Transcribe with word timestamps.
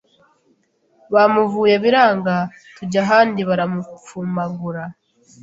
Bamuvuye 1.13 1.75
biranga 1.83 2.35
tujy 2.75 2.97
ahandi 3.03 3.41
baramupfumagura 3.49 4.83